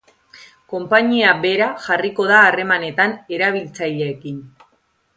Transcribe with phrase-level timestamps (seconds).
[0.71, 4.45] Konpainia bera jarriko da harremanetan erabiltzaileekin.